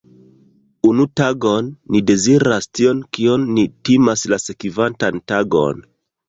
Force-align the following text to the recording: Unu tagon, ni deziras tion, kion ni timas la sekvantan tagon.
Unu 0.91 1.03
tagon, 1.19 1.67
ni 1.95 2.01
deziras 2.11 2.69
tion, 2.79 3.03
kion 3.19 3.45
ni 3.59 3.67
timas 3.91 4.25
la 4.35 4.41
sekvantan 4.47 5.23
tagon. 5.35 5.87